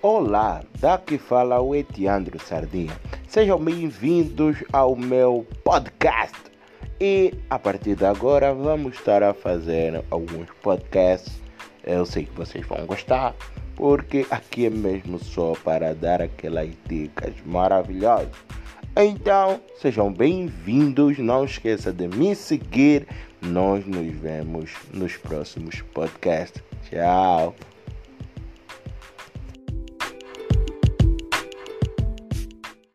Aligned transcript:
Olá, 0.00 0.62
daqui 0.78 1.18
fala 1.18 1.60
o 1.60 1.74
Etiandro 1.74 2.38
Sardinha. 2.38 2.96
Sejam 3.26 3.58
bem-vindos 3.58 4.62
ao 4.72 4.94
meu 4.94 5.44
podcast. 5.64 6.38
E 7.00 7.34
a 7.50 7.58
partir 7.58 7.96
de 7.96 8.04
agora 8.04 8.54
vamos 8.54 8.94
estar 8.94 9.24
a 9.24 9.34
fazer 9.34 10.04
alguns 10.08 10.48
podcasts. 10.62 11.42
Eu 11.82 12.06
sei 12.06 12.26
que 12.26 12.36
vocês 12.36 12.64
vão 12.64 12.86
gostar, 12.86 13.34
porque 13.74 14.24
aqui 14.30 14.66
é 14.66 14.70
mesmo 14.70 15.18
só 15.18 15.54
para 15.64 15.92
dar 15.96 16.22
aquelas 16.22 16.70
dicas 16.88 17.34
maravilhosas. 17.44 18.30
Então, 18.96 19.60
sejam 19.80 20.12
bem-vindos. 20.12 21.18
Não 21.18 21.44
esqueça 21.44 21.92
de 21.92 22.06
me 22.06 22.36
seguir. 22.36 23.04
Nós 23.42 23.84
nos 23.84 24.14
vemos 24.14 24.76
nos 24.94 25.16
próximos 25.16 25.82
podcasts. 25.92 26.62
Tchau. 26.88 27.52